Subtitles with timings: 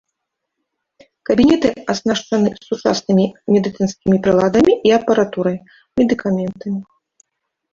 [1.29, 3.25] Кабінеты аснашчаны сучаснымі
[3.57, 5.57] медыцынскімі прыладамі і апаратурай,
[6.03, 6.79] медыкаментамі.